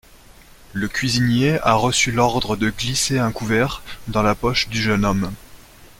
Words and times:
Le 0.73 0.87
cuisinier 0.87 1.59
a 1.61 1.75
reçu 1.75 2.11
l'ordre 2.11 2.55
de 2.55 2.71
glisser 2.71 3.19
un 3.19 3.31
couvert 3.31 3.83
dans 4.07 4.23
la 4.23 4.33
poche 4.33 4.67
du 4.67 4.81
jeune 4.81 5.05
homme. 5.05 5.31